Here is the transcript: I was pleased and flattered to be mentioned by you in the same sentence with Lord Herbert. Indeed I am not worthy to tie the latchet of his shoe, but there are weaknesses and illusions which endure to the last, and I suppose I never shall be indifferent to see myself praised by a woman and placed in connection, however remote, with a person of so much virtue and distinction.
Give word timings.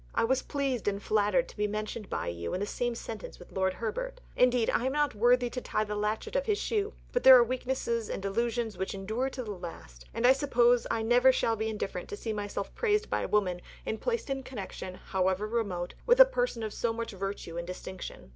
I 0.15 0.23
was 0.23 0.41
pleased 0.41 0.87
and 0.87 0.99
flattered 0.99 1.47
to 1.49 1.55
be 1.55 1.67
mentioned 1.67 2.09
by 2.09 2.25
you 2.29 2.55
in 2.55 2.59
the 2.59 2.65
same 2.65 2.95
sentence 2.95 3.37
with 3.37 3.51
Lord 3.51 3.73
Herbert. 3.75 4.19
Indeed 4.35 4.71
I 4.71 4.87
am 4.87 4.93
not 4.93 5.13
worthy 5.13 5.47
to 5.51 5.61
tie 5.61 5.83
the 5.83 5.95
latchet 5.95 6.35
of 6.35 6.47
his 6.47 6.57
shoe, 6.57 6.93
but 7.11 7.23
there 7.23 7.35
are 7.37 7.43
weaknesses 7.43 8.09
and 8.09 8.25
illusions 8.25 8.79
which 8.79 8.95
endure 8.95 9.29
to 9.29 9.43
the 9.43 9.51
last, 9.51 10.05
and 10.11 10.25
I 10.25 10.33
suppose 10.33 10.87
I 10.89 11.03
never 11.03 11.31
shall 11.31 11.55
be 11.55 11.69
indifferent 11.69 12.09
to 12.09 12.17
see 12.17 12.33
myself 12.33 12.73
praised 12.73 13.11
by 13.11 13.21
a 13.21 13.27
woman 13.27 13.61
and 13.85 14.01
placed 14.01 14.31
in 14.31 14.41
connection, 14.41 14.95
however 14.95 15.45
remote, 15.47 15.93
with 16.07 16.19
a 16.19 16.25
person 16.25 16.63
of 16.63 16.73
so 16.73 16.91
much 16.93 17.11
virtue 17.11 17.59
and 17.59 17.67
distinction. 17.67 18.29